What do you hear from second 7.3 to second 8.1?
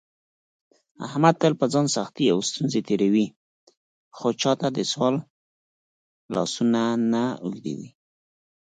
اوږدوي.